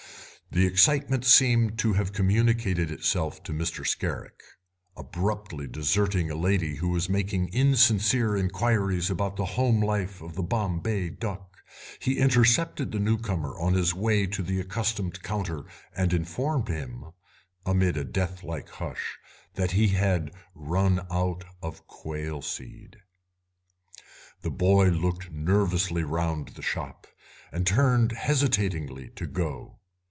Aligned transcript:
The 0.53 0.65
excitement 0.67 1.23
seemed 1.23 1.79
to 1.79 1.93
have 1.93 2.11
communicated 2.11 2.91
itself 2.91 3.41
to 3.43 3.53
Mr. 3.53 3.87
Scarrick; 3.87 4.37
abruptly 4.97 5.65
deserting 5.65 6.29
a 6.29 6.35
lady 6.35 6.75
who 6.75 6.89
was 6.89 7.07
making 7.07 7.47
insincere 7.53 8.35
inquiries 8.35 9.09
about 9.09 9.37
the 9.37 9.45
home 9.55 9.79
life 9.81 10.21
of 10.21 10.35
the 10.35 10.43
Bombay 10.43 11.11
duck, 11.11 11.55
he 11.99 12.17
intercepted 12.17 12.91
the 12.91 12.99
newcomer 12.99 13.57
on 13.61 13.75
his 13.75 13.93
way 13.93 14.25
to 14.27 14.43
the 14.43 14.59
accustomed 14.59 15.23
counter 15.23 15.63
and 15.95 16.11
informed 16.11 16.67
him, 16.67 17.05
amid 17.65 17.95
a 17.95 18.03
deathlike 18.03 18.67
hush, 18.71 19.19
that 19.53 19.71
he 19.71 19.87
had 19.87 20.31
run 20.53 21.07
out 21.09 21.45
of 21.61 21.87
quail 21.87 22.41
seed. 22.41 22.97
The 24.41 24.51
boy 24.51 24.89
looked 24.89 25.31
nervously 25.31 26.03
round 26.03 26.49
the 26.49 26.61
shop, 26.61 27.07
and 27.53 27.65
turned 27.65 28.11
hesitatingly 28.11 29.11
to 29.15 29.25
go. 29.25 29.77